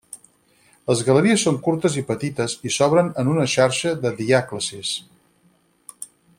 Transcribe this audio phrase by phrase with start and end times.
[0.91, 4.99] Les galeries són curtes i petites i s'obren en una xarxa de diàclasis.